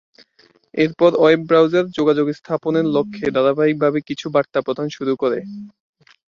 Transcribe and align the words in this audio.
এরপর 0.73 1.11
web 1.15 1.41
browser 1.49 1.85
যোগাযোগ 1.97 2.27
স্থাপনের 2.39 2.85
লক্ষ্যে 2.95 3.27
ধারাবাহিকভাবে 3.35 3.99
কিছু 4.09 4.25
বার্তা 4.35 4.59
প্রদান 4.61 4.87
শুরু 4.97 5.13
করে। 5.21 5.39